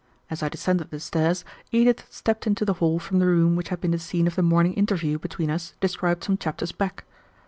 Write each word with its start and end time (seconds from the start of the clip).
As 0.31 0.41
I 0.41 0.49
descended 0.49 0.89
the 0.89 0.99
stairs, 0.99 1.45
Edith 1.71 2.07
stepped 2.09 2.47
into 2.47 2.65
the 2.65 2.73
hall 2.81 2.97
from 2.97 3.19
the 3.19 3.27
room 3.27 3.55
which 3.55 3.69
had 3.69 3.79
been 3.81 3.91
the 3.91 3.99
scene 3.99 4.25
of 4.25 4.33
the 4.35 4.41
morning 4.41 4.73
interview 4.73 5.19
between 5.19 5.51
us 5.51 5.75
described 5.79 6.23
some 6.23 6.37
chapters 6.39 6.71
back. 6.71 7.05